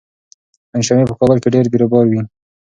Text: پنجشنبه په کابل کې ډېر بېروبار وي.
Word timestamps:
پنجشنبه 0.69 1.05
په 1.09 1.15
کابل 1.19 1.37
کې 1.41 1.49
ډېر 1.55 1.65
بېروبار 1.71 2.05
وي. 2.07 2.21